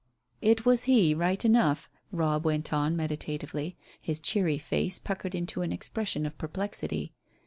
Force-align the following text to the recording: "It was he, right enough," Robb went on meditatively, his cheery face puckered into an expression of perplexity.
"It 0.41 0.65
was 0.65 0.85
he, 0.85 1.13
right 1.13 1.45
enough," 1.45 1.87
Robb 2.11 2.43
went 2.43 2.73
on 2.73 2.95
meditatively, 2.95 3.77
his 4.01 4.19
cheery 4.19 4.57
face 4.57 4.97
puckered 4.97 5.35
into 5.35 5.61
an 5.61 5.71
expression 5.71 6.25
of 6.25 6.39
perplexity. 6.39 7.13